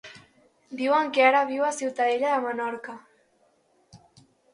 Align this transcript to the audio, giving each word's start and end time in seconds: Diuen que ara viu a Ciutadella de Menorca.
Diuen 0.77 1.11
que 1.17 1.25
ara 1.27 1.41
viu 1.49 1.65
a 1.67 1.69
Ciutadella 1.79 2.31
de 2.31 2.39
Menorca. 2.45 2.95